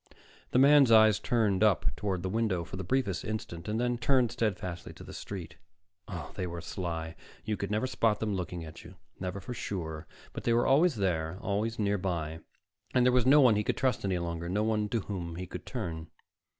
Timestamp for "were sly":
6.47-7.15